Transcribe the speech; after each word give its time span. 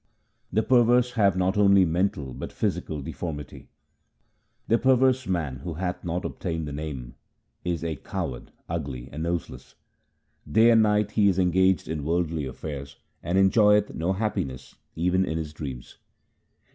The 0.51 0.63
perverse 0.63 1.11
have 1.11 1.37
not 1.37 1.59
only 1.59 1.85
mental 1.85 2.33
but 2.33 2.51
physical 2.51 3.03
deformity:— 3.03 3.69
The 4.67 4.79
perverse 4.79 5.27
man 5.27 5.57
who 5.57 5.75
hath 5.75 6.03
not 6.03 6.25
obtained 6.25 6.67
the 6.67 6.73
Name, 6.73 7.13
is 7.63 7.83
a 7.83 7.97
coward 7.97 8.51
ugly 8.67 9.09
and 9.11 9.21
noseless. 9.21 9.75
Day 10.51 10.71
and 10.71 10.81
night 10.81 11.11
he 11.11 11.27
is 11.27 11.37
engaged 11.37 11.87
in 11.87 12.03
worldly 12.03 12.45
affairs, 12.47 12.97
and 13.21 13.37
enjoyeth 13.37 13.93
no 13.93 14.13
happiness 14.13 14.73
even 14.95 15.23
in 15.23 15.37
his 15.37 15.53
dreams. 15.53 15.99